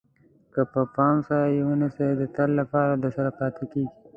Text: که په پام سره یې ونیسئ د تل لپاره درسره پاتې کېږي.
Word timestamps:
که 0.53 0.61
په 0.71 0.81
پام 0.95 1.15
سره 1.27 1.45
یې 1.55 1.61
ونیسئ 1.67 2.09
د 2.17 2.23
تل 2.35 2.49
لپاره 2.59 2.93
درسره 3.03 3.29
پاتې 3.39 3.63
کېږي. 3.71 3.89